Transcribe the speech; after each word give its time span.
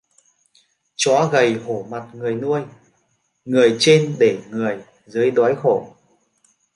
Chó 0.95 1.29
gầy 1.31 1.53
hổ 1.53 1.87
mặt 1.89 2.07
người 2.13 2.35
nuôi: 2.35 2.61
người 3.45 3.75
trên 3.79 4.15
để 4.19 4.39
người 4.49 4.83
dưới 5.07 5.31
đói 5.31 5.55
khổ 5.55 5.95